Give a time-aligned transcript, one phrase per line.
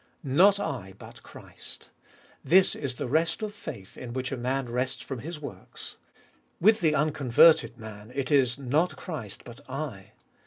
[0.23, 0.35] 7.
[0.35, 1.89] Not I, but Christ.
[2.43, 5.97] This is the rest of faith in which a man rests from his works.
[6.59, 10.13] With the unconverted man it is, Not Christ, but I.